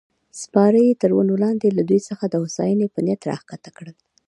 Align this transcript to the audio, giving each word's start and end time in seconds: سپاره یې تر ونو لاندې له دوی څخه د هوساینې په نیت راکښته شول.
سپاره 0.41 0.79
یې 0.87 0.93
تر 1.01 1.09
ونو 1.15 1.33
لاندې 1.43 1.67
له 1.77 1.83
دوی 1.89 1.99
څخه 2.09 2.23
د 2.27 2.33
هوساینې 2.41 2.87
په 2.93 2.99
نیت 3.05 3.21
راکښته 3.31 3.69
شول. 3.75 3.89